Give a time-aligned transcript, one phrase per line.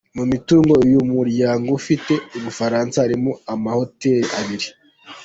[0.17, 4.67] Mu mitungo uyu muryango ufite mu Bufaransa harimo ama hotel abiri.